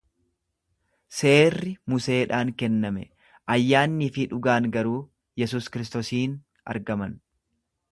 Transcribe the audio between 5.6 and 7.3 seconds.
Kristosiin argaman.